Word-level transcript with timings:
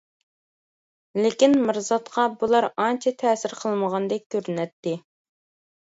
لېكىن 1.25 1.53
مىرزاتقا 1.67 2.25
بۇلار 2.43 2.69
ئانچە 2.85 3.15
تەسىر 3.25 3.57
قىلمىغاندەك 3.63 4.29
كۆرۈنەتتى. 4.37 4.97